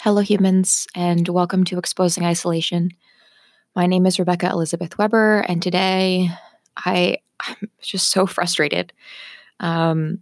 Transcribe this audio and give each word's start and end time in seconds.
Hello, 0.00 0.20
humans, 0.22 0.86
and 0.94 1.26
welcome 1.26 1.64
to 1.64 1.76
Exposing 1.76 2.24
Isolation. 2.24 2.92
My 3.74 3.86
name 3.86 4.06
is 4.06 4.20
Rebecca 4.20 4.48
Elizabeth 4.48 4.96
Weber, 4.96 5.40
and 5.48 5.60
today 5.60 6.30
I, 6.76 7.16
I'm 7.40 7.68
just 7.82 8.08
so 8.12 8.24
frustrated. 8.24 8.92
Um, 9.58 10.20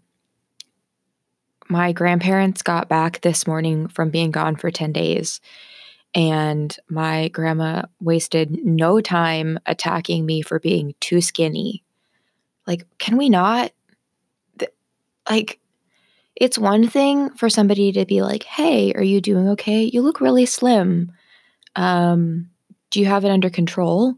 my 1.68 1.92
grandparents 1.92 2.62
got 2.62 2.88
back 2.88 3.20
this 3.20 3.46
morning 3.46 3.88
from 3.88 4.08
being 4.08 4.30
gone 4.30 4.56
for 4.56 4.70
10 4.70 4.92
days, 4.92 5.42
and 6.14 6.74
my 6.88 7.28
grandma 7.28 7.82
wasted 8.00 8.64
no 8.64 9.02
time 9.02 9.58
attacking 9.66 10.24
me 10.24 10.40
for 10.40 10.58
being 10.58 10.94
too 11.00 11.20
skinny. 11.20 11.84
Like, 12.66 12.86
can 12.96 13.18
we 13.18 13.28
not? 13.28 13.72
Like, 15.28 15.60
it's 16.36 16.58
one 16.58 16.88
thing 16.88 17.30
for 17.30 17.48
somebody 17.50 17.92
to 17.92 18.06
be 18.06 18.22
like, 18.22 18.44
"Hey, 18.44 18.92
are 18.94 19.02
you 19.02 19.20
doing 19.20 19.48
okay? 19.50 19.84
You 19.92 20.02
look 20.02 20.20
really 20.20 20.46
slim. 20.46 21.12
Um, 21.76 22.50
do 22.90 23.00
you 23.00 23.06
have 23.06 23.24
it 23.24 23.30
under 23.30 23.50
control?" 23.50 24.14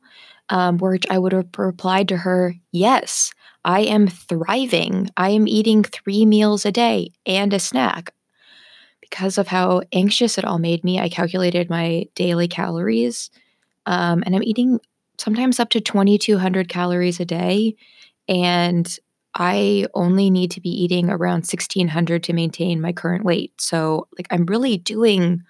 Um, 0.50 0.78
which 0.78 1.06
I 1.10 1.18
would 1.18 1.32
have 1.32 1.48
replied 1.58 2.08
to 2.08 2.18
her, 2.18 2.54
"Yes, 2.72 3.32
I 3.64 3.80
am 3.82 4.08
thriving. 4.08 5.10
I 5.16 5.30
am 5.30 5.48
eating 5.48 5.84
three 5.84 6.26
meals 6.26 6.66
a 6.66 6.72
day 6.72 7.12
and 7.26 7.52
a 7.54 7.60
snack." 7.60 8.14
Because 9.00 9.38
of 9.38 9.48
how 9.48 9.82
anxious 9.92 10.38
it 10.38 10.44
all 10.44 10.58
made 10.58 10.84
me, 10.84 11.00
I 11.00 11.08
calculated 11.08 11.70
my 11.70 12.06
daily 12.14 12.48
calories, 12.48 13.30
um, 13.86 14.22
and 14.26 14.34
I'm 14.36 14.42
eating 14.44 14.80
sometimes 15.18 15.60
up 15.60 15.70
to 15.70 15.80
2,200 15.80 16.68
calories 16.68 17.20
a 17.20 17.24
day, 17.24 17.76
and 18.28 18.98
I 19.38 19.86
only 19.94 20.30
need 20.30 20.50
to 20.52 20.60
be 20.60 20.70
eating 20.70 21.08
around 21.08 21.46
1600 21.46 22.24
to 22.24 22.32
maintain 22.32 22.80
my 22.80 22.92
current 22.92 23.24
weight. 23.24 23.52
So, 23.60 24.08
like 24.18 24.26
I'm 24.30 24.44
really 24.46 24.76
doing 24.76 25.42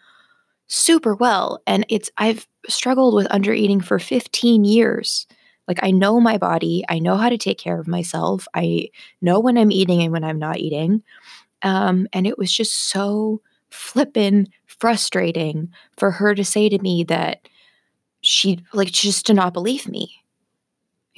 super 0.66 1.14
well 1.14 1.62
and 1.66 1.87
it's 1.88 2.11
I've 2.19 2.47
struggled 2.69 3.14
with 3.14 3.27
under 3.30 3.53
eating 3.55 3.80
for 3.80 3.98
15 3.98 4.64
years. 4.64 5.27
Like 5.67 5.78
I 5.83 5.91
know 5.91 6.20
my 6.20 6.36
body, 6.36 6.84
I 6.89 6.98
know 6.98 7.17
how 7.17 7.30
to 7.30 7.39
take 7.39 7.58
care 7.58 7.80
of 7.80 7.89
myself. 7.89 8.47
I 8.55 8.91
know 9.22 9.41
when 9.41 9.56
I'm 9.56 9.72
eating 9.72 10.02
and 10.02 10.12
when 10.12 10.25
I'm 10.25 10.39
not 10.39 10.58
eating. 10.58 11.02
Um, 11.62 12.06
and 12.12 12.27
it 12.27 12.39
was 12.39 12.52
just 12.52 12.91
so 12.91 13.41
flippin' 13.70 14.48
frustrating 14.67 15.70
for 15.97 16.11
her 16.11 16.34
to 16.34 16.45
say 16.45 16.69
to 16.69 16.78
me 16.78 17.05
that 17.05 17.48
she 18.20 18.58
like 18.73 18.89
she 18.89 19.08
just 19.08 19.27
did 19.27 19.36
not 19.36 19.52
believe 19.52 19.89
me 19.89 20.11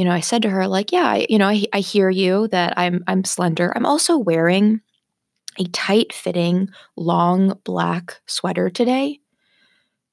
you 0.01 0.07
know, 0.07 0.13
I 0.13 0.21
said 0.21 0.41
to 0.43 0.49
her, 0.49 0.67
like, 0.67 0.93
yeah, 0.93 1.05
I, 1.05 1.27
you 1.29 1.37
know, 1.37 1.47
I, 1.47 1.67
I 1.75 1.81
hear 1.81 2.09
you 2.09 2.49
that 2.49 2.73
I'm 2.79 3.05
I'm 3.07 3.23
slender. 3.23 3.71
I'm 3.77 3.85
also 3.85 4.17
wearing 4.17 4.81
a 5.59 5.65
tight 5.65 6.15
fitting 6.15 6.71
long 6.97 7.59
black 7.65 8.19
sweater 8.27 8.71
today, 8.71 9.21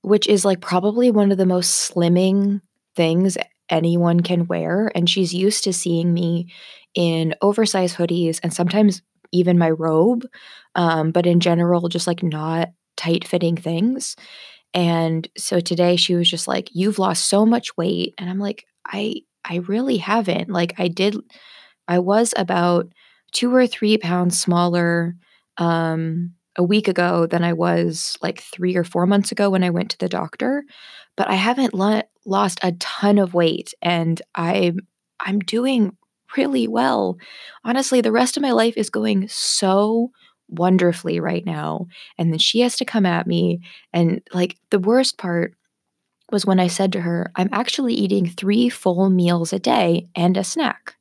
which 0.01 0.27
is 0.27 0.43
like 0.43 0.59
probably 0.59 1.09
one 1.09 1.31
of 1.31 1.37
the 1.37 1.45
most 1.45 1.89
slimming 1.89 2.59
things 2.97 3.37
anyone 3.69 4.19
can 4.19 4.45
wear. 4.47 4.91
And 4.93 5.09
she's 5.09 5.33
used 5.33 5.63
to 5.63 5.71
seeing 5.71 6.13
me 6.13 6.51
in 6.93 7.33
oversized 7.41 7.95
hoodies 7.95 8.41
and 8.43 8.53
sometimes 8.53 9.01
even 9.31 9.57
my 9.57 9.69
robe, 9.69 10.27
um, 10.75 11.11
but 11.11 11.25
in 11.25 11.39
general, 11.39 11.87
just 11.87 12.07
like 12.07 12.23
not 12.23 12.71
tight 12.97 13.25
fitting 13.25 13.55
things. 13.55 14.17
And 14.73 15.29
so 15.37 15.61
today 15.61 15.95
she 15.95 16.15
was 16.15 16.29
just 16.29 16.45
like, 16.45 16.67
You've 16.73 16.99
lost 16.99 17.29
so 17.29 17.45
much 17.45 17.77
weight. 17.77 18.15
And 18.17 18.29
I'm 18.29 18.39
like, 18.39 18.65
I 18.85 19.21
I 19.49 19.57
really 19.67 19.97
haven't. 19.97 20.49
Like 20.49 20.73
I 20.77 20.87
did 20.87 21.15
I 21.87 21.99
was 21.99 22.33
about 22.37 22.87
2 23.33 23.53
or 23.53 23.67
3 23.67 23.97
pounds 23.97 24.39
smaller 24.39 25.15
um 25.57 26.33
a 26.57 26.63
week 26.63 26.87
ago 26.87 27.27
than 27.27 27.43
I 27.43 27.53
was 27.53 28.17
like 28.21 28.41
3 28.41 28.75
or 28.75 28.83
4 28.83 29.05
months 29.05 29.31
ago 29.31 29.49
when 29.49 29.63
I 29.63 29.69
went 29.69 29.91
to 29.91 29.97
the 29.99 30.09
doctor, 30.09 30.63
but 31.15 31.29
I 31.29 31.35
haven't 31.35 31.73
lo- 31.73 32.01
lost 32.25 32.59
a 32.63 32.71
ton 32.73 33.17
of 33.19 33.33
weight 33.33 33.73
and 33.81 34.21
I'm 34.35 34.79
I'm 35.19 35.39
doing 35.39 35.95
really 36.35 36.67
well. 36.67 37.17
Honestly, 37.63 38.01
the 38.01 38.11
rest 38.11 38.37
of 38.37 38.43
my 38.43 38.51
life 38.51 38.75
is 38.77 38.89
going 38.89 39.27
so 39.27 40.11
wonderfully 40.49 41.19
right 41.19 41.45
now. 41.45 41.87
And 42.17 42.31
then 42.31 42.39
she 42.39 42.59
has 42.61 42.75
to 42.77 42.85
come 42.85 43.05
at 43.05 43.27
me 43.27 43.61
and 43.93 44.21
like 44.33 44.57
the 44.71 44.79
worst 44.79 45.17
part 45.17 45.53
was 46.31 46.45
when 46.45 46.59
I 46.59 46.67
said 46.67 46.91
to 46.93 47.01
her, 47.01 47.31
I'm 47.35 47.49
actually 47.51 47.93
eating 47.93 48.27
three 48.27 48.69
full 48.69 49.09
meals 49.09 49.53
a 49.53 49.59
day 49.59 50.07
and 50.15 50.37
a 50.37 50.43
snack. 50.43 50.95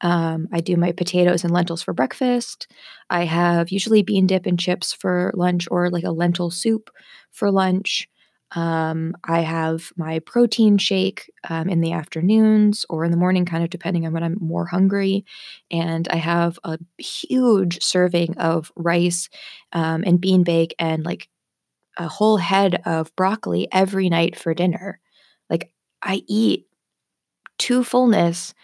Um, 0.00 0.48
I 0.52 0.60
do 0.60 0.76
my 0.76 0.92
potatoes 0.92 1.44
and 1.44 1.52
lentils 1.52 1.82
for 1.82 1.92
breakfast. 1.94 2.66
I 3.08 3.24
have 3.24 3.70
usually 3.70 4.02
bean 4.02 4.26
dip 4.26 4.46
and 4.46 4.58
chips 4.58 4.92
for 4.92 5.32
lunch 5.34 5.68
or 5.70 5.90
like 5.90 6.04
a 6.04 6.10
lentil 6.10 6.50
soup 6.50 6.90
for 7.30 7.50
lunch. 7.50 8.08
Um, 8.54 9.14
I 9.24 9.40
have 9.40 9.90
my 9.96 10.18
protein 10.18 10.76
shake 10.76 11.30
um, 11.48 11.70
in 11.70 11.80
the 11.80 11.92
afternoons 11.92 12.84
or 12.90 13.04
in 13.04 13.10
the 13.10 13.16
morning, 13.16 13.46
kind 13.46 13.64
of 13.64 13.70
depending 13.70 14.04
on 14.04 14.12
when 14.12 14.22
I'm 14.22 14.36
more 14.40 14.66
hungry. 14.66 15.24
And 15.70 16.06
I 16.08 16.16
have 16.16 16.58
a 16.64 16.78
huge 16.98 17.82
serving 17.82 18.36
of 18.36 18.70
rice 18.76 19.30
um, 19.72 20.02
and 20.06 20.20
bean 20.20 20.42
bake 20.42 20.74
and 20.78 21.04
like 21.04 21.28
a 21.96 22.08
whole 22.08 22.38
head 22.38 22.82
of 22.86 23.14
broccoli 23.16 23.68
every 23.72 24.08
night 24.08 24.36
for 24.36 24.54
dinner. 24.54 25.00
Like 25.50 25.72
I 26.02 26.22
eat 26.26 26.66
to 27.58 27.84
fullness 27.84 28.54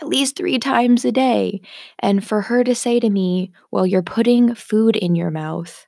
at 0.00 0.08
least 0.08 0.36
three 0.36 0.58
times 0.58 1.04
a 1.04 1.12
day. 1.12 1.60
And 1.98 2.24
for 2.24 2.42
her 2.42 2.62
to 2.64 2.74
say 2.74 3.00
to 3.00 3.10
me, 3.10 3.52
Well, 3.70 3.86
you're 3.86 4.02
putting 4.02 4.54
food 4.54 4.96
in 4.96 5.14
your 5.14 5.30
mouth, 5.30 5.86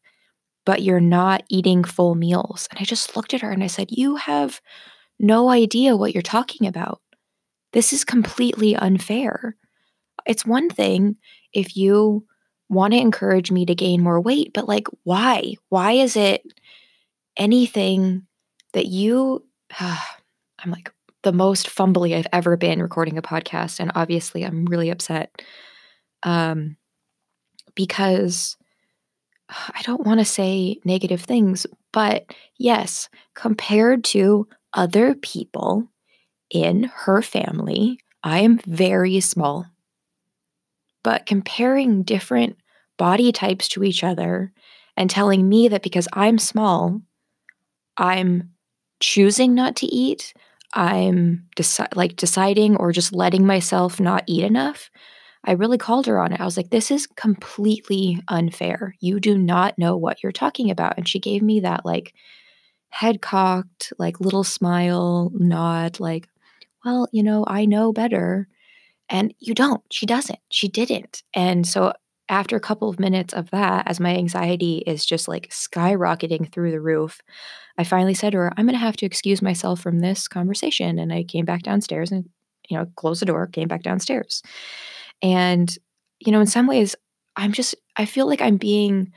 but 0.67 0.83
you're 0.83 1.01
not 1.01 1.45
eating 1.49 1.84
full 1.84 2.15
meals. 2.15 2.69
And 2.71 2.81
I 2.81 2.84
just 2.84 3.17
looked 3.17 3.34
at 3.34 3.43
her 3.43 3.51
and 3.51 3.62
I 3.62 3.69
said, 3.69 3.89
You 3.91 4.17
have 4.17 4.61
no 5.19 5.49
idea 5.49 5.97
what 5.97 6.15
you're 6.15 6.22
talking 6.22 6.67
about. 6.67 7.01
This 7.72 7.93
is 7.93 8.05
completely 8.05 8.75
unfair. 8.75 9.57
It's 10.27 10.45
one 10.45 10.69
thing 10.69 11.17
if 11.53 11.77
you 11.77 12.27
want 12.69 12.95
to 12.95 13.01
encourage 13.01 13.51
me 13.51 13.67
to 13.67 13.75
gain 13.75 14.03
more 14.03 14.21
weight, 14.21 14.53
but 14.55 14.69
like, 14.69 14.87
why? 15.05 15.55
Why 15.69 15.93
is 15.93 16.17
it 16.17 16.43
anything 17.41 18.27
that 18.75 18.87
you, 18.87 19.45
uh, 19.81 19.99
I'm 20.62 20.71
like 20.71 20.93
the 21.23 21.33
most 21.33 21.69
fumbly 21.69 22.15
I've 22.15 22.27
ever 22.33 22.56
been 22.56 22.83
recording 22.83 23.19
a 23.19 23.23
podcast. 23.23 23.81
And 23.81 23.91
obviously, 23.95 24.45
I'm 24.45 24.67
really 24.67 24.91
upset 24.91 25.43
um, 26.23 26.77
because 27.75 28.56
I 29.49 29.83
don't 29.83 30.06
want 30.06 30.21
to 30.21 30.25
say 30.25 30.78
negative 30.84 31.23
things, 31.23 31.67
but 31.93 32.33
yes, 32.59 33.09
compared 33.34 34.05
to 34.05 34.47
other 34.75 35.15
people 35.15 35.89
in 36.51 36.84
her 36.95 37.22
family, 37.22 37.99
I 38.22 38.41
am 38.41 38.59
very 38.67 39.21
small. 39.21 39.67
But 41.03 41.27
comparing 41.27 42.03
different 42.03 42.57
body 42.99 43.33
types 43.33 43.69
to 43.69 43.83
each 43.83 44.05
other 44.05 44.53
and 44.97 45.09
telling 45.09 45.49
me 45.49 45.69
that 45.69 45.83
because 45.83 46.07
I'm 46.12 46.39
small, 46.39 47.01
I'm 47.97 48.51
choosing 49.01 49.55
not 49.55 49.77
to 49.77 49.87
eat, 49.87 50.34
I'm 50.75 51.47
deci- 51.56 51.97
like 51.97 52.17
deciding 52.17 52.77
or 52.77 52.93
just 52.93 53.12
letting 53.12 53.47
myself 53.47 53.99
not 54.01 54.25
eat 54.27 54.45
enough. 54.45 54.91
I 55.45 55.53
really 55.53 55.78
called 55.78 56.06
her 56.06 56.21
on 56.21 56.33
it. 56.33 56.41
I 56.41 56.45
was 56.45 56.56
like, 56.56 56.71
this 56.71 56.91
is 56.91 57.06
completely 57.06 58.21
unfair. 58.28 58.95
You 59.01 59.21
do 59.21 59.39
not 59.39 59.78
know 59.78 59.97
what 59.97 60.23
you're 60.23 60.33
talking 60.33 60.71
about. 60.71 60.99
And 60.99 61.09
she 61.09 61.19
gave 61.19 61.43
me 61.43 61.61
that 61.61 61.84
like 61.87 62.15
head 62.91 63.23
cocked, 63.23 63.93
like 63.99 64.21
little 64.21 64.45
smile, 64.45 65.31
nod, 65.34 66.01
like, 66.01 66.28
well, 66.84 67.09
you 67.12 67.22
know, 67.22 67.45
I 67.47 67.65
know 67.65 67.93
better. 67.93 68.49
And 69.09 69.34
you 69.41 69.55
don't. 69.55 69.83
She 69.91 70.07
doesn't. 70.07 70.39
She 70.51 70.69
didn't. 70.69 71.22
And 71.34 71.67
so 71.67 71.93
after 72.30 72.56
a 72.56 72.60
couple 72.60 72.88
of 72.88 73.00
minutes 73.00 73.34
of 73.34 73.50
that, 73.50 73.86
as 73.86 73.98
my 74.00 74.16
anxiety 74.16 74.78
is 74.86 75.04
just 75.04 75.26
like 75.26 75.50
skyrocketing 75.50 76.50
through 76.50 76.70
the 76.70 76.80
roof, 76.80 77.21
I 77.77 77.84
finally 77.84 78.15
said 78.15 78.30
to 78.30 78.38
her, 78.38 78.53
I'm 78.56 78.66
going 78.66 78.74
to 78.74 78.78
have 78.78 78.97
to 78.98 79.06
excuse 79.06 79.42
myself 79.42 79.80
from 79.80 79.98
this 79.98 80.28
conversation. 80.28 80.98
And 80.98 81.12
I 81.12 81.24
came 81.24 81.44
back 81.44 81.62
downstairs 81.62 82.12
and, 82.12 82.28
you 82.68 82.78
know, 82.78 82.86
closed 82.97 83.21
the 83.21 83.27
door, 83.27 83.48
came 83.48 83.66
back 83.66 83.82
downstairs. 83.82 84.42
And, 85.21 85.77
you 86.21 86.30
know, 86.30 86.41
in 86.41 86.47
some 86.47 86.68
ways, 86.68 86.94
I'm 87.36 87.53
just, 87.53 87.74
I 87.97 88.04
feel 88.04 88.27
like 88.27 88.41
I'm 88.41 88.56
being 88.56 89.12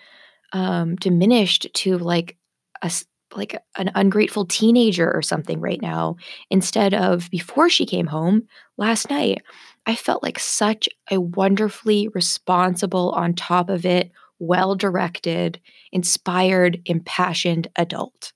um, 0.52 0.96
diminished 0.96 1.68
to 1.74 2.00
like 2.00 2.36
a, 2.82 2.92
like 3.36 3.62
an 3.78 3.92
ungrateful 3.96 4.46
teenager 4.46 5.12
or 5.14 5.22
something 5.22 5.60
right 5.60 5.82
now 5.82 6.16
instead 6.50 6.94
of 6.94 7.30
before 7.30 7.70
she 7.70 7.86
came 7.86 8.08
home 8.08 8.48
last 8.78 9.10
night 9.10 9.42
i 9.86 9.96
felt 9.96 10.24
like 10.24 10.40
such 10.40 10.90
a 11.12 11.20
wonderfully 11.20 12.08
responsible 12.10 13.12
on 13.12 13.34
top 13.34 13.70
of 13.70 13.86
it 13.86 14.12
well 14.40 14.76
directed 14.76 15.60
inspired 15.92 16.82
impassioned 16.86 17.68
adult 17.76 18.34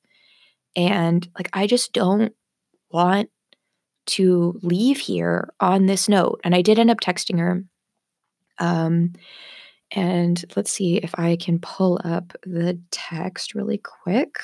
and 0.76 1.28
like, 1.38 1.50
I 1.54 1.68
just 1.68 1.94
don't 1.94 2.34
want 2.92 3.30
to 4.08 4.60
leave 4.64 4.98
here 5.00 5.50
on 5.60 5.86
this 5.86 6.08
note. 6.08 6.40
And 6.44 6.56
I 6.56 6.62
did 6.62 6.80
end 6.80 6.92
up 6.92 7.00
texting 7.02 7.40
her. 7.40 7.64
Um, 8.60 9.14
And 9.92 10.44
let's 10.56 10.72
see 10.72 10.98
if 10.98 11.18
I 11.18 11.38
can 11.38 11.60
pull 11.60 12.00
up 12.04 12.34
the 12.46 12.80
text 12.92 13.56
really 13.56 13.78
quick 13.80 14.40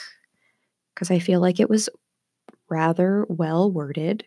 because 0.93 1.11
I 1.11 1.19
feel 1.19 1.41
like 1.41 1.59
it 1.59 1.69
was 1.69 1.89
rather 2.69 3.25
well 3.29 3.71
worded. 3.71 4.25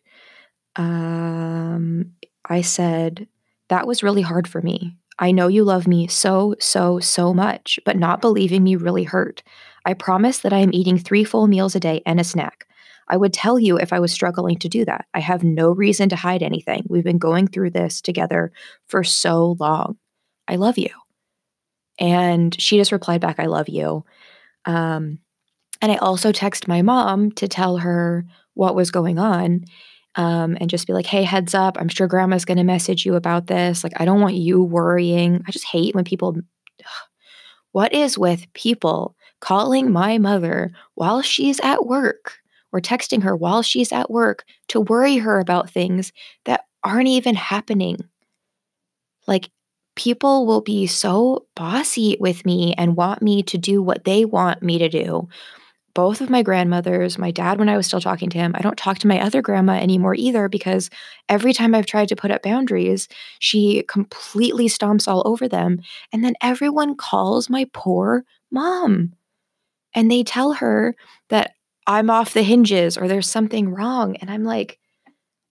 Um, 0.76 2.12
I 2.47 2.61
said, 2.63 3.29
That 3.69 3.87
was 3.87 4.03
really 4.03 4.23
hard 4.23 4.49
for 4.49 4.63
me. 4.63 4.97
I 5.19 5.33
know 5.33 5.49
you 5.49 5.65
love 5.65 5.87
me 5.87 6.07
so, 6.09 6.55
so, 6.59 7.01
so 7.01 7.33
much, 7.33 7.79
but 7.85 7.97
not 7.97 8.21
believing 8.21 8.63
me 8.63 8.77
really 8.77 9.05
hurt. 9.05 9.43
I 9.85 9.95
promise 9.95 10.39
that 10.41 10.53
I 10.53 10.59
am 10.59 10.75
eating 10.75 10.99
three 10.99 11.25
full 11.25 11.47
meals 11.47 11.75
a 11.75 11.81
day 11.81 12.03
and 12.05 12.21
a 12.21 12.25
snack. 12.25 12.67
I 13.09 13.17
would 13.17 13.33
tell 13.33 13.59
you 13.59 13.79
if 13.79 13.93
I 13.93 14.01
was 14.01 14.13
struggling 14.13 14.59
to 14.59 14.69
do 14.69 14.85
that. 14.85 15.07
I 15.15 15.21
have 15.21 15.45
no 15.45 15.71
reason 15.71 16.09
to 16.09 16.17
hide 16.17 16.43
anything. 16.43 16.85
We've 16.89 17.05
been 17.05 17.19
going 17.19 17.47
through 17.47 17.71
this 17.71 18.01
together 18.01 18.53
for 18.89 19.05
so 19.05 19.57
long. 19.59 19.97
I 20.49 20.57
love 20.57 20.77
you. 20.77 20.91
And 21.99 22.61
she 22.61 22.77
just 22.77 22.93
replied 22.93 23.21
back, 23.21 23.39
I 23.39 23.47
love 23.47 23.69
you. 23.69 24.05
Um, 24.65 25.21
and 25.81 25.93
I 25.93 25.97
also 25.97 26.33
text 26.33 26.69
my 26.69 26.83
mom 26.83 27.31
to 27.33 27.49
tell 27.49 27.79
her 27.79 28.27
what 28.55 28.75
was 28.75 28.91
going 28.91 29.19
on 29.19 29.65
um, 30.17 30.57
and 30.61 30.71
just 30.71 30.87
be 30.87 30.93
like, 30.93 31.07
hey, 31.07 31.23
heads 31.23 31.55
up. 31.55 31.77
I'm 31.79 31.89
sure 31.89 32.07
grandma's 32.07 32.45
going 32.45 32.57
to 32.57 32.65
message 32.65 33.05
you 33.05 33.15
about 33.15 33.47
this. 33.47 33.85
Like, 33.85 33.93
I 34.01 34.05
don't 34.05 34.21
want 34.21 34.35
you 34.35 34.63
worrying. 34.63 35.43
I 35.47 35.51
just 35.51 35.67
hate 35.67 35.95
when 35.95 36.05
people. 36.05 36.37
What 37.73 37.93
is 37.93 38.17
with 38.17 38.51
people 38.55 39.15
calling 39.41 39.93
my 39.93 40.17
mother 40.17 40.73
while 40.95 41.21
she's 41.21 41.61
at 41.61 41.87
work 41.87 42.39
or 42.73 42.81
texting 42.81 43.23
her 43.23 43.37
while 43.37 43.61
she's 43.61 43.93
at 43.93 44.11
work 44.11 44.45
to 44.69 44.81
worry 44.81 45.19
her 45.19 45.39
about 45.39 45.69
things 45.69 46.11
that 46.47 46.62
aren't 46.83 47.09
even 47.09 47.35
happening? 47.35 47.99
Like, 49.27 49.51
people 49.95 50.47
will 50.47 50.62
be 50.62 50.87
so 50.87 51.47
bossy 51.55 52.17
with 52.21 52.47
me 52.47 52.75
and 52.79 52.97
want 52.97 53.21
me 53.21 53.43
to 53.43 53.59
do 53.59 53.83
what 53.83 54.05
they 54.05 54.25
want 54.25 54.62
me 54.62 54.79
to 54.79 54.89
do 54.89 55.29
both 55.97 56.21
of 56.21 56.29
my 56.29 56.43
grandmothers, 56.43 57.17
my 57.17 57.31
dad 57.31 57.59
when 57.59 57.71
I 57.71 57.77
was 57.79 57.87
still 57.87 58.03
talking 58.03 58.29
to 58.29 58.37
him. 58.39 58.53
I 58.55 58.61
don't 58.61 58.77
talk 58.77 58.99
to 58.99 59.09
my 59.09 59.19
other 59.19 59.41
grandma 59.41 59.73
anymore 59.73 60.15
either 60.15 60.47
because 60.47 60.91
every 61.31 61.55
time 61.55 61.75
I've 61.75 61.87
tried 61.87 62.09
to 62.09 62.17
put 62.17 62.31
up 62.31 62.43
boundaries, 62.43 63.09
she 63.39 63.83
completely 63.89 64.69
stomps 64.69 65.09
all 65.09 65.23
over 65.25 65.49
them. 65.49 65.81
And 66.13 66.23
then 66.23 66.35
everyone 66.43 66.97
calls 66.97 67.49
my 67.49 67.67
poor 67.73 68.25
mom 68.51 69.15
and 69.95 70.11
they 70.11 70.23
tell 70.23 70.53
her 70.53 70.95
that 71.31 71.53
I'm 71.87 72.11
off 72.11 72.35
the 72.35 72.43
hinges 72.43 72.99
or 72.99 73.09
there's 73.09 73.31
something 73.31 73.71
wrong. 73.71 74.17
And 74.17 74.31
I'm 74.31 74.45
like, 74.45 74.79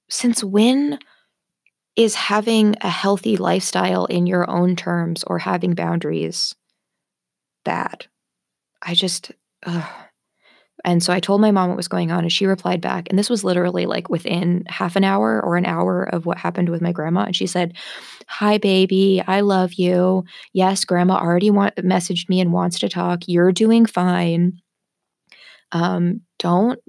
since 0.10 0.44
when 0.44 1.00
is 1.96 2.14
having 2.14 2.76
a 2.82 2.90
healthy 2.90 3.36
lifestyle 3.36 4.06
in 4.06 4.28
your 4.28 4.48
own 4.48 4.76
terms 4.76 5.24
or 5.24 5.40
having 5.40 5.74
boundaries 5.74 6.54
bad? 7.64 8.06
I 8.84 8.94
just, 8.94 9.32
ugh. 9.66 9.84
And 10.86 11.04
so 11.04 11.12
I 11.12 11.20
told 11.20 11.42
my 11.42 11.52
mom 11.52 11.70
what 11.70 11.78
was 11.78 11.88
going 11.88 12.12
on, 12.12 12.20
and 12.20 12.32
she 12.32 12.46
replied 12.46 12.80
back. 12.80 13.08
And 13.10 13.18
this 13.18 13.30
was 13.30 13.44
literally 13.44 13.88
like 13.88 14.08
within 14.08 14.64
half 14.68 14.96
an 14.96 15.04
hour 15.04 15.44
or 15.44 15.58
an 15.58 15.66
hour 15.66 16.04
of 16.04 16.26
what 16.26 16.38
happened 16.38 16.70
with 16.70 16.82
my 16.82 16.92
grandma. 16.92 17.24
And 17.24 17.36
she 17.36 17.48
said, 17.48 17.74
Hi, 18.28 18.58
baby. 18.60 19.22
I 19.26 19.42
love 19.42 19.74
you. 19.74 20.24
Yes, 20.54 20.86
grandma 20.86 21.16
already 21.16 21.50
want- 21.50 21.76
messaged 21.78 22.30
me 22.30 22.40
and 22.40 22.54
wants 22.54 22.80
to 22.80 22.90
talk. 22.90 23.24
You're 23.28 23.52
doing 23.52 23.86
fine. 23.86 24.62
Um, 25.72 26.22
don't 26.40 26.80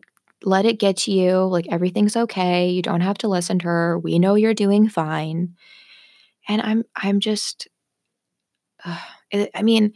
let 0.44 0.66
it 0.66 0.78
get 0.78 0.98
to 0.98 1.10
you. 1.12 1.38
Like 1.44 1.66
everything's 1.70 2.16
okay. 2.16 2.68
You 2.68 2.82
don't 2.82 3.00
have 3.00 3.18
to 3.18 3.28
listen 3.28 3.58
to 3.60 3.66
her. 3.66 3.98
We 3.98 4.18
know 4.18 4.34
you're 4.34 4.54
doing 4.54 4.88
fine. 4.88 5.54
And 6.48 6.62
I'm 6.62 6.84
I'm 6.94 7.20
just 7.20 7.68
uh, 8.84 9.00
I 9.54 9.62
mean, 9.62 9.92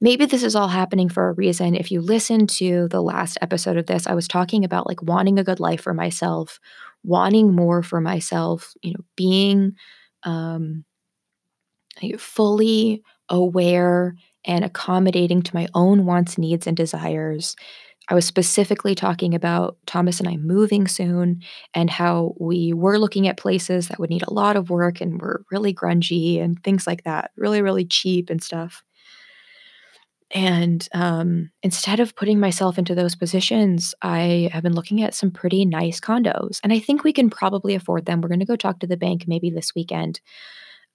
maybe 0.00 0.26
this 0.26 0.42
is 0.42 0.56
all 0.56 0.68
happening 0.68 1.08
for 1.08 1.28
a 1.28 1.32
reason. 1.34 1.74
If 1.74 1.90
you 1.90 2.00
listen 2.00 2.46
to 2.48 2.88
the 2.88 3.02
last 3.02 3.38
episode 3.42 3.76
of 3.76 3.86
this, 3.86 4.06
I 4.06 4.14
was 4.14 4.28
talking 4.28 4.64
about 4.64 4.86
like 4.86 5.02
wanting 5.02 5.38
a 5.38 5.44
good 5.44 5.60
life 5.60 5.82
for 5.82 5.94
myself, 5.94 6.58
wanting 7.04 7.54
more 7.54 7.82
for 7.82 8.00
myself, 8.00 8.72
you 8.82 8.92
know, 8.92 9.04
being 9.16 9.72
um, 10.24 10.84
fully 12.18 13.02
aware 13.28 14.14
and 14.44 14.64
accommodating 14.64 15.42
to 15.42 15.54
my 15.54 15.66
own 15.74 16.06
wants, 16.06 16.38
needs, 16.38 16.66
and 16.66 16.76
desires. 16.76 17.54
I 18.10 18.14
was 18.14 18.26
specifically 18.26 18.94
talking 18.94 19.34
about 19.34 19.78
Thomas 19.86 20.20
and 20.20 20.28
I 20.28 20.36
moving 20.36 20.88
soon 20.88 21.42
and 21.74 21.90
how 21.90 22.34
we 22.40 22.72
were 22.74 22.98
looking 22.98 23.28
at 23.28 23.38
places 23.38 23.88
that 23.88 24.00
would 24.00 24.10
need 24.10 24.24
a 24.26 24.34
lot 24.34 24.56
of 24.56 24.70
work 24.70 25.00
and 25.00 25.20
were 25.20 25.44
really 25.50 25.74
grungy 25.74 26.42
and 26.42 26.62
things 26.64 26.86
like 26.86 27.04
that, 27.04 27.30
really, 27.36 27.62
really 27.62 27.84
cheap 27.86 28.30
and 28.30 28.42
stuff. 28.42 28.84
And 30.32 30.86
um, 30.92 31.50
instead 31.62 31.98
of 31.98 32.14
putting 32.14 32.38
myself 32.38 32.78
into 32.78 32.94
those 32.94 33.16
positions, 33.16 33.94
I 34.00 34.48
have 34.52 34.62
been 34.62 34.74
looking 34.74 35.02
at 35.02 35.14
some 35.14 35.30
pretty 35.30 35.64
nice 35.64 35.98
condos. 36.00 36.60
And 36.62 36.72
I 36.72 36.78
think 36.78 37.02
we 37.02 37.12
can 37.12 37.30
probably 37.30 37.74
afford 37.74 38.06
them. 38.06 38.20
We're 38.20 38.28
going 38.28 38.40
to 38.40 38.46
go 38.46 38.56
talk 38.56 38.78
to 38.80 38.86
the 38.86 38.96
bank 38.96 39.24
maybe 39.26 39.50
this 39.50 39.74
weekend. 39.74 40.20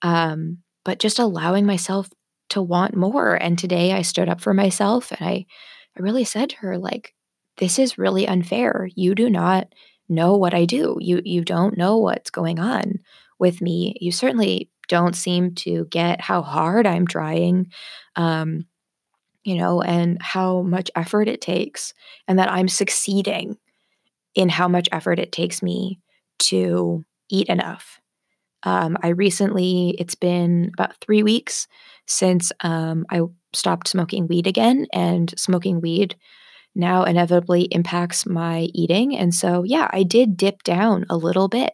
Um, 0.02 0.60
but 0.86 1.00
just 1.00 1.20
allowing 1.20 1.66
myself 1.66 2.10
to 2.50 2.62
want 2.62 2.96
more. 2.96 3.36
And 3.36 3.58
today 3.58 3.92
I 3.92 4.04
stood 4.04 4.30
up 4.30 4.40
for 4.40 4.54
myself 4.54 5.12
and 5.12 5.28
I, 5.28 5.46
I 5.98 6.02
really 6.02 6.24
said 6.24 6.52
to 6.52 6.58
her, 6.58 6.78
like, 6.78 7.14
this 7.58 7.80
is 7.80 7.98
really 7.98 8.28
unfair. 8.28 8.90
You 8.96 9.16
do 9.16 9.30
not 9.30 9.74
know 10.10 10.38
what 10.38 10.54
I 10.54 10.66
do. 10.66 10.98
You 11.00 11.22
you 11.24 11.44
don't 11.44 11.78
know 11.78 11.98
what's 11.98 12.30
going 12.30 12.60
on 12.60 13.00
with 13.40 13.62
me. 13.62 13.96
You 14.00 14.12
certainly 14.12 14.70
don't 14.88 15.16
seem 15.16 15.56
to 15.56 15.86
get 15.86 16.22
how 16.22 16.42
hard 16.42 16.86
I'm 16.86 17.08
trying. 17.08 17.72
Um, 18.16 18.66
you 19.45 19.56
know, 19.56 19.81
and 19.81 20.21
how 20.21 20.63
much 20.63 20.92
effort 20.95 21.30
it 21.30 21.42
takes, 21.42 21.94
and 22.27 22.39
that 22.39 22.51
I'm 22.51 22.68
succeeding 22.68 23.57
in 24.36 24.50
how 24.50 24.68
much 24.68 24.89
effort 24.92 25.19
it 25.19 25.31
takes 25.31 25.63
me 25.63 26.00
to 26.39 27.06
eat 27.30 27.47
enough. 27.47 28.00
Um, 28.63 28.97
I 29.03 29.09
recently, 29.09 29.95
it's 30.00 30.15
been 30.15 30.71
about 30.74 30.97
three 31.01 31.24
weeks 31.24 31.68
since 32.07 32.51
um, 32.62 33.06
I 33.12 33.21
stopped 33.53 33.88
smoking 33.88 34.27
weed 34.27 34.47
again, 34.47 34.88
and 34.94 35.33
smoking 35.38 35.81
weed 35.81 36.15
now 36.75 37.03
inevitably 37.03 37.63
impacts 37.71 38.25
my 38.25 38.69
eating. 38.74 39.15
And 39.18 39.33
so, 39.33 39.63
yeah, 39.63 39.89
I 39.94 40.03
did 40.03 40.38
dip 40.38 40.63
down 40.63 41.06
a 41.09 41.18
little 41.18 41.47
bit 41.47 41.74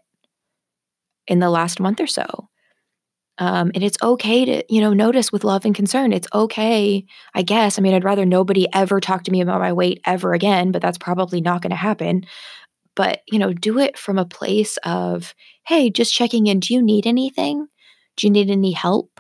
in 1.28 1.40
the 1.40 1.50
last 1.50 1.80
month 1.80 2.00
or 2.00 2.08
so. 2.08 2.51
Um, 3.42 3.72
and 3.74 3.84
it's 3.84 3.98
okay 4.04 4.46
to, 4.46 4.64
you 4.70 4.82
know, 4.82 4.94
notice 4.94 5.32
with 5.32 5.44
love 5.44 5.66
and 5.66 5.74
concern. 5.74 6.14
It's 6.14 6.28
okay, 6.32 7.04
I 7.34 7.42
guess. 7.42 7.80
I 7.80 7.82
mean, 7.82 7.96
I'd 7.96 8.04
rather 8.04 8.24
nobody 8.24 8.68
ever 8.72 9.00
talk 9.00 9.24
to 9.24 9.32
me 9.32 9.42
about 9.42 9.60
my 9.60 9.74
weight 9.74 10.00
ever 10.06 10.36
again, 10.36 10.72
but 10.72 10.80
that's 10.80 11.00
probably 11.00 11.42
not 11.42 11.64
going 11.64 11.72
to 11.72 11.76
happen. 11.76 12.24
But, 12.96 13.22
you 13.28 13.40
know, 13.40 13.52
do 13.52 13.80
it 13.80 13.98
from 13.98 14.20
a 14.20 14.26
place 14.26 14.78
of, 14.86 15.34
hey, 15.66 15.90
just 15.90 16.14
checking 16.14 16.46
in. 16.46 16.60
Do 16.60 16.72
you 16.76 16.84
need 16.84 17.08
anything? 17.08 17.66
Do 18.16 18.28
you 18.28 18.32
need 18.32 18.52
any 18.52 18.74
help? 18.74 19.20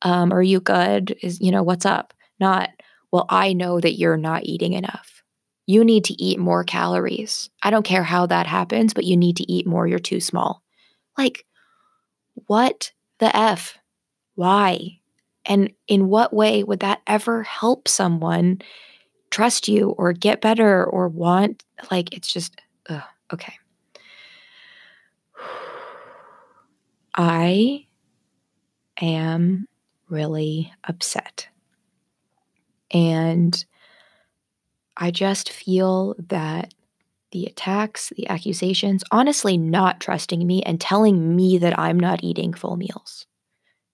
Um, 0.00 0.32
are 0.32 0.42
you 0.42 0.58
good? 0.58 1.14
Is, 1.20 1.38
you 1.38 1.50
know, 1.50 1.62
what's 1.62 1.84
up? 1.84 2.14
Not, 2.40 2.70
well, 3.10 3.26
I 3.28 3.52
know 3.52 3.80
that 3.80 3.98
you're 3.98 4.16
not 4.16 4.44
eating 4.44 4.72
enough. 4.72 5.22
You 5.66 5.84
need 5.84 6.04
to 6.04 6.14
eat 6.14 6.38
more 6.38 6.64
calories. 6.64 7.50
I 7.62 7.68
don't 7.68 7.84
care 7.84 8.02
how 8.02 8.24
that 8.26 8.46
happens, 8.46 8.94
but 8.94 9.04
you 9.04 9.14
need 9.14 9.36
to 9.36 9.52
eat 9.52 9.66
more. 9.66 9.86
You're 9.86 9.98
too 9.98 10.20
small. 10.20 10.62
Like, 11.18 11.44
what 12.46 12.92
the 13.22 13.34
F? 13.36 13.78
Why? 14.34 14.98
And 15.46 15.72
in 15.86 16.08
what 16.08 16.34
way 16.34 16.64
would 16.64 16.80
that 16.80 17.02
ever 17.06 17.44
help 17.44 17.86
someone 17.86 18.60
trust 19.30 19.68
you 19.68 19.90
or 19.90 20.12
get 20.12 20.40
better 20.40 20.84
or 20.84 21.06
want? 21.06 21.62
Like, 21.88 22.12
it's 22.12 22.32
just, 22.32 22.60
ugh, 22.88 23.00
okay. 23.32 23.54
I 27.14 27.86
am 29.00 29.68
really 30.08 30.72
upset. 30.82 31.46
And 32.90 33.64
I 34.96 35.12
just 35.12 35.48
feel 35.52 36.16
that 36.28 36.74
the 37.32 37.46
attacks, 37.46 38.12
the 38.16 38.28
accusations, 38.28 39.02
honestly 39.10 39.58
not 39.58 40.00
trusting 40.00 40.46
me 40.46 40.62
and 40.62 40.80
telling 40.80 41.34
me 41.34 41.58
that 41.58 41.78
I'm 41.78 41.98
not 41.98 42.22
eating 42.22 42.54
full 42.54 42.76
meals. 42.76 43.26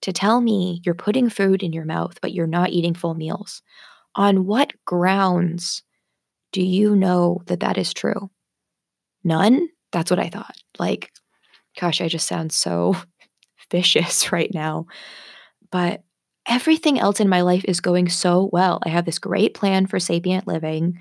To 0.03 0.13
tell 0.13 0.41
me 0.41 0.81
you're 0.85 0.95
putting 0.95 1.31
food 1.31 1.63
in 1.63 1.73
your 1.73 1.85
mouth, 1.85 2.21
but 2.21 2.33
you're 2.33 2.47
not 2.47 2.71
eating 2.71 2.95
full 2.95 3.15
meals. 3.15 3.63
On 4.15 4.47
what 4.47 4.73
grounds 4.85 5.83
do 6.53 6.63
you 6.63 6.95
know 6.95 7.43
that 7.47 7.61
that 7.61 7.79
is 7.79 7.93
true? 7.93 8.31
None? 9.25 9.69
That's 9.93 10.11
what 10.11 10.21
I 10.21 10.29
thought. 10.29 10.57
Like, 10.79 11.13
gosh, 11.81 12.01
I 12.01 12.09
just 12.09 12.29
sound 12.29 12.53
so 12.53 12.97
vicious 13.71 14.33
right 14.33 14.51
now. 14.53 14.87
But 15.71 16.03
everything 16.47 16.99
else 16.99 17.21
in 17.21 17.29
my 17.29 17.43
life 17.43 17.65
is 17.67 17.81
going 17.81 18.09
so 18.09 18.49
well. 18.53 18.81
I 18.85 18.89
have 18.89 19.05
this 19.05 19.19
great 19.19 19.55
plan 19.55 19.87
for 19.87 20.01
sapient 20.01 20.47
living. 20.47 20.99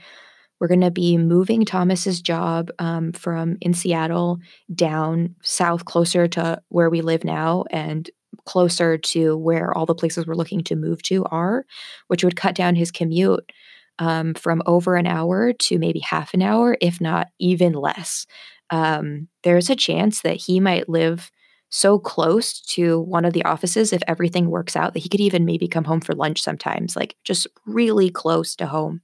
We're 0.60 0.68
going 0.68 0.82
to 0.82 0.92
be 0.92 1.18
moving 1.18 1.66
Thomas's 1.66 2.22
job 2.22 2.72
um, 2.80 3.12
from 3.12 3.58
in 3.62 3.74
Seattle 3.74 4.40
down 4.74 5.36
south, 5.42 5.86
closer 5.86 6.28
to 6.30 6.62
where 6.70 6.90
we 6.90 7.02
live 7.02 7.24
now, 7.24 7.66
and 7.70 8.10
closer 8.46 8.98
to 8.98 9.38
where 9.38 9.76
all 9.78 9.86
the 9.86 9.96
places 9.96 10.26
we're 10.26 10.36
looking 10.36 10.64
to 10.64 10.76
move 10.76 11.02
to 11.04 11.24
are, 11.26 11.66
which 12.08 12.24
would 12.24 12.36
cut 12.36 12.56
down 12.56 12.76
his 12.76 12.92
commute 12.92 13.52
um, 14.00 14.34
from 14.34 14.62
over 14.66 14.96
an 14.96 15.08
hour 15.08 15.54
to 15.54 15.78
maybe 15.80 16.00
half 16.00 16.34
an 16.34 16.42
hour, 16.42 16.78
if 16.82 17.02
not 17.02 17.28
even 17.40 17.74
less. 17.74 18.26
Um, 18.70 19.28
there's 19.44 19.70
a 19.70 19.76
chance 19.76 20.22
that 20.22 20.36
he 20.36 20.60
might 20.60 20.90
live 20.90 21.32
so 21.70 22.00
close 22.00 22.62
to 22.62 23.02
one 23.02 23.26
of 23.26 23.34
the 23.34 23.44
offices 23.44 23.92
if 23.92 24.02
everything 24.08 24.50
works 24.50 24.76
out 24.76 24.94
that 24.94 25.00
he 25.04 25.10
could 25.10 25.20
even 25.20 25.46
maybe 25.46 25.68
come 25.68 25.84
home 25.84 26.00
for 26.02 26.14
lunch 26.16 26.42
sometimes, 26.42 26.96
like 26.96 27.16
just 27.24 27.48
really 27.66 28.10
close 28.10 28.56
to 28.56 28.66
home. 28.66 29.02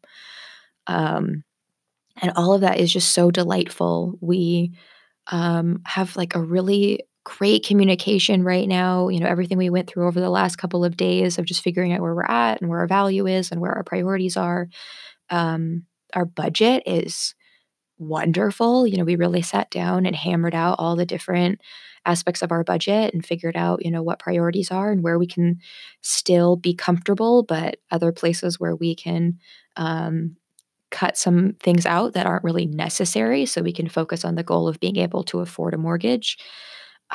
Um, 0.87 1.43
and 2.21 2.31
all 2.35 2.53
of 2.53 2.61
that 2.61 2.79
is 2.79 2.91
just 2.91 3.11
so 3.11 3.31
delightful. 3.31 4.17
We 4.21 4.73
um, 5.27 5.81
have 5.85 6.15
like 6.15 6.35
a 6.35 6.41
really 6.41 7.01
great 7.23 7.65
communication 7.65 8.43
right 8.43 8.67
now. 8.67 9.09
You 9.09 9.19
know, 9.19 9.27
everything 9.27 9.57
we 9.57 9.69
went 9.69 9.89
through 9.89 10.07
over 10.07 10.19
the 10.19 10.29
last 10.29 10.57
couple 10.57 10.83
of 10.85 10.97
days 10.97 11.37
of 11.37 11.45
just 11.45 11.63
figuring 11.63 11.93
out 11.93 12.01
where 12.01 12.13
we're 12.15 12.25
at 12.25 12.61
and 12.61 12.69
where 12.69 12.79
our 12.79 12.87
value 12.87 13.27
is 13.27 13.51
and 13.51 13.61
where 13.61 13.71
our 13.71 13.83
priorities 13.83 14.37
are. 14.37 14.67
Um, 15.29 15.85
our 16.13 16.25
budget 16.25 16.83
is 16.85 17.33
wonderful. 17.97 18.87
You 18.87 18.97
know, 18.97 19.03
we 19.03 19.15
really 19.15 19.41
sat 19.41 19.69
down 19.71 20.05
and 20.05 20.15
hammered 20.15 20.55
out 20.55 20.75
all 20.79 20.95
the 20.95 21.05
different 21.05 21.61
aspects 22.05 22.41
of 22.41 22.51
our 22.51 22.63
budget 22.63 23.13
and 23.13 23.25
figured 23.25 23.55
out, 23.55 23.85
you 23.85 23.91
know, 23.91 24.03
what 24.03 24.19
priorities 24.19 24.71
are 24.71 24.91
and 24.91 25.03
where 25.03 25.17
we 25.17 25.27
can 25.27 25.59
still 26.01 26.55
be 26.55 26.73
comfortable, 26.73 27.43
but 27.43 27.77
other 27.91 28.11
places 28.11 28.59
where 28.59 28.75
we 28.75 28.95
can 28.95 29.39
um, 29.77 30.35
cut 30.93 31.17
some 31.17 31.53
things 31.59 31.87
out 31.87 32.13
that 32.13 32.27
aren't 32.27 32.43
really 32.43 32.67
necessary 32.67 33.47
so 33.47 33.61
we 33.61 33.73
can 33.73 33.89
focus 33.89 34.23
on 34.23 34.35
the 34.35 34.43
goal 34.43 34.67
of 34.67 34.79
being 34.79 34.97
able 34.97 35.23
to 35.23 35.39
afford 35.39 35.73
a 35.73 35.77
mortgage. 35.77 36.37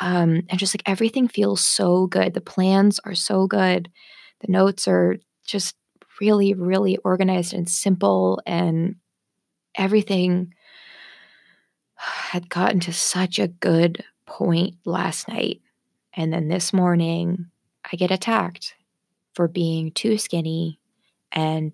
Um, 0.00 0.42
and 0.50 0.58
just 0.58 0.74
like 0.74 0.82
everything 0.84 1.28
feels 1.28 1.60
so 1.60 2.08
good. 2.08 2.34
The 2.34 2.40
plans 2.40 2.98
are 3.04 3.14
so 3.14 3.46
good. 3.46 3.88
The 4.40 4.50
notes 4.52 4.88
are 4.88 5.16
just 5.46 5.76
really, 6.20 6.54
really 6.54 6.96
organized 6.98 7.54
and 7.54 7.68
simple, 7.68 8.42
and 8.44 8.96
everything 9.76 10.52
had 11.94 12.48
gotten 12.48 12.80
to 12.80 12.92
such 12.92 13.38
a 13.38 13.48
good 13.48 14.04
point 14.26 14.74
last 14.84 15.28
night. 15.28 15.60
And 16.14 16.32
then 16.32 16.48
this 16.48 16.72
morning, 16.72 17.46
I 17.90 17.96
get 17.96 18.10
attacked 18.10 18.74
for 19.34 19.46
being 19.46 19.92
too 19.92 20.18
skinny 20.18 20.80
and 21.30 21.72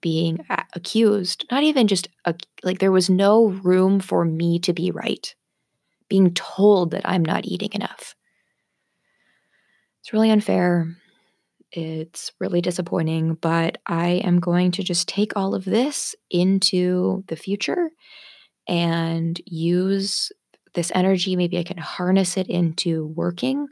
being 0.00 0.44
accused. 0.74 1.46
Not 1.50 1.62
even 1.62 1.86
just 1.86 2.08
like 2.62 2.78
there 2.78 2.92
was 2.92 3.10
no 3.10 3.46
room 3.46 4.00
for 4.00 4.24
me 4.24 4.58
to 4.60 4.72
be 4.72 4.90
right. 4.90 5.34
Being 6.08 6.34
told 6.34 6.90
that 6.92 7.08
I'm 7.08 7.24
not 7.24 7.44
eating 7.44 7.70
enough. 7.72 8.14
It's 10.00 10.12
really 10.12 10.30
unfair. 10.30 10.96
It's 11.72 12.32
really 12.40 12.60
disappointing, 12.60 13.34
but 13.34 13.78
I 13.86 14.22
am 14.24 14.40
going 14.40 14.72
to 14.72 14.82
just 14.82 15.08
take 15.08 15.36
all 15.36 15.54
of 15.54 15.64
this 15.64 16.16
into 16.30 17.22
the 17.28 17.36
future 17.36 17.90
and 18.66 19.40
use 19.46 20.32
this 20.74 20.90
energy. 20.94 21.36
Maybe 21.36 21.58
I 21.58 21.62
can 21.62 21.78
harness 21.78 22.36
it 22.36 22.48
into 22.48 23.06
working. 23.06 23.68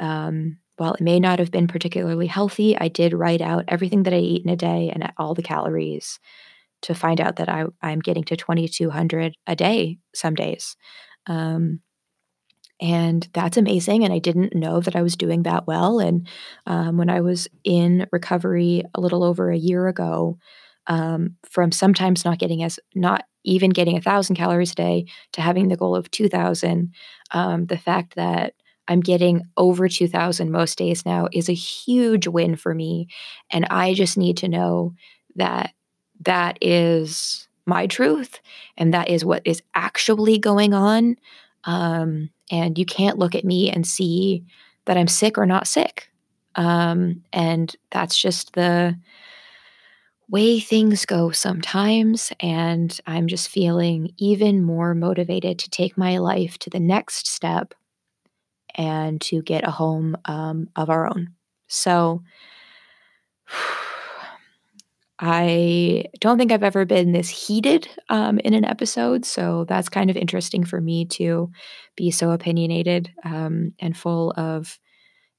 Um, 0.00 0.58
while 0.76 0.94
it 0.94 1.00
may 1.00 1.20
not 1.20 1.38
have 1.38 1.50
been 1.50 1.68
particularly 1.68 2.26
healthy, 2.26 2.76
I 2.76 2.88
did 2.88 3.12
write 3.14 3.40
out 3.40 3.64
everything 3.68 4.02
that 4.04 4.14
I 4.14 4.18
eat 4.18 4.44
in 4.44 4.50
a 4.50 4.56
day 4.56 4.90
and 4.92 5.10
all 5.18 5.34
the 5.34 5.42
calories 5.42 6.18
to 6.82 6.94
find 6.94 7.20
out 7.20 7.36
that 7.36 7.48
I, 7.48 7.64
I'm 7.82 8.00
getting 8.00 8.24
to 8.24 8.36
2,200 8.36 9.36
a 9.46 9.56
day 9.56 9.98
some 10.14 10.34
days. 10.34 10.76
Um, 11.26 11.80
and 12.80 13.26
that's 13.32 13.56
amazing. 13.56 14.04
And 14.04 14.12
I 14.12 14.18
didn't 14.18 14.54
know 14.54 14.80
that 14.80 14.96
I 14.96 15.02
was 15.02 15.16
doing 15.16 15.44
that 15.44 15.66
well. 15.66 15.98
And 15.98 16.28
um, 16.66 16.98
when 16.98 17.08
I 17.08 17.22
was 17.22 17.48
in 17.64 18.06
recovery 18.12 18.82
a 18.94 19.00
little 19.00 19.24
over 19.24 19.50
a 19.50 19.56
year 19.56 19.88
ago, 19.88 20.38
um, 20.88 21.36
from 21.48 21.72
sometimes 21.72 22.24
not 22.24 22.38
getting 22.38 22.62
as 22.62 22.78
not 22.94 23.24
even 23.44 23.70
getting 23.70 23.96
a 23.96 24.00
thousand 24.02 24.36
calories 24.36 24.72
a 24.72 24.76
day 24.76 25.06
to 25.32 25.40
having 25.40 25.68
the 25.68 25.76
goal 25.76 25.96
of 25.96 26.10
2000 26.10 26.92
um, 27.32 27.66
the 27.66 27.78
fact 27.78 28.14
that 28.14 28.54
i'm 28.88 29.00
getting 29.00 29.42
over 29.56 29.88
2000 29.88 30.50
most 30.50 30.78
days 30.78 31.04
now 31.04 31.28
is 31.32 31.48
a 31.48 31.54
huge 31.54 32.26
win 32.26 32.56
for 32.56 32.74
me 32.74 33.08
and 33.50 33.66
i 33.70 33.94
just 33.94 34.16
need 34.18 34.36
to 34.36 34.48
know 34.48 34.94
that 35.36 35.72
that 36.20 36.58
is 36.60 37.48
my 37.66 37.86
truth 37.86 38.40
and 38.76 38.94
that 38.94 39.08
is 39.08 39.24
what 39.24 39.42
is 39.44 39.62
actually 39.74 40.38
going 40.38 40.72
on 40.72 41.16
um, 41.64 42.30
and 42.50 42.78
you 42.78 42.86
can't 42.86 43.18
look 43.18 43.34
at 43.34 43.44
me 43.44 43.70
and 43.70 43.86
see 43.86 44.44
that 44.84 44.96
i'm 44.96 45.08
sick 45.08 45.36
or 45.36 45.46
not 45.46 45.66
sick 45.66 46.10
um, 46.56 47.22
and 47.32 47.76
that's 47.90 48.16
just 48.16 48.54
the 48.54 48.96
way 50.28 50.58
things 50.58 51.06
go 51.06 51.30
sometimes. 51.30 52.32
And 52.40 52.98
I'm 53.06 53.26
just 53.28 53.48
feeling 53.48 54.12
even 54.16 54.62
more 54.62 54.94
motivated 54.94 55.58
to 55.60 55.70
take 55.70 55.96
my 55.96 56.18
life 56.18 56.58
to 56.58 56.70
the 56.70 56.80
next 56.80 57.28
step 57.28 57.74
and 58.76 59.20
to 59.22 59.42
get 59.42 59.66
a 59.66 59.70
home 59.70 60.16
um, 60.26 60.68
of 60.76 60.90
our 60.90 61.06
own. 61.06 61.30
So 61.66 62.22
I 65.18 66.04
don't 66.20 66.36
think 66.36 66.52
I've 66.52 66.62
ever 66.62 66.84
been 66.84 67.12
this 67.12 67.28
heated 67.28 67.88
um, 68.10 68.38
in 68.40 68.52
an 68.52 68.64
episode. 68.64 69.24
So 69.24 69.64
that's 69.66 69.88
kind 69.88 70.10
of 70.10 70.16
interesting 70.16 70.64
for 70.64 70.80
me 70.80 71.06
to 71.06 71.50
be 71.96 72.10
so 72.10 72.30
opinionated 72.32 73.10
um, 73.24 73.72
and 73.78 73.96
full 73.96 74.32
of 74.32 74.78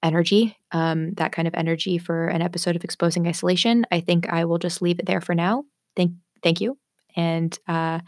energy, 0.01 0.57
um, 0.71 1.13
that 1.13 1.31
kind 1.31 1.47
of 1.47 1.53
energy 1.53 1.97
for 1.97 2.27
an 2.27 2.41
episode 2.41 2.75
of 2.75 2.83
Exposing 2.83 3.27
Isolation. 3.27 3.85
I 3.91 3.99
think 3.99 4.29
I 4.29 4.45
will 4.45 4.57
just 4.57 4.81
leave 4.81 4.99
it 4.99 5.05
there 5.05 5.21
for 5.21 5.35
now. 5.35 5.63
Thank, 5.95 6.13
thank 6.41 6.59
you. 6.59 6.77
And 7.15 7.57
uh, 7.67 7.99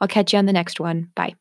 I'll 0.00 0.08
catch 0.08 0.32
you 0.32 0.38
on 0.38 0.46
the 0.46 0.52
next 0.52 0.80
one. 0.80 1.10
Bye. 1.14 1.34